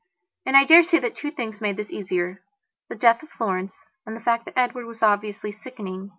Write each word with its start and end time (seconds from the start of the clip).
And 0.47 0.57
I 0.57 0.63
dare 0.63 0.83
say 0.83 0.97
that 0.97 1.15
two 1.15 1.29
things 1.29 1.61
made 1.61 1.77
this 1.77 1.91
easierthe 1.91 2.39
death 2.97 3.21
of 3.21 3.29
Florence 3.29 3.73
and 4.03 4.15
the 4.15 4.19
fact 4.19 4.45
that 4.45 4.57
Edward 4.57 4.87
was 4.87 5.03
obviously 5.03 5.51
sickening. 5.51 6.09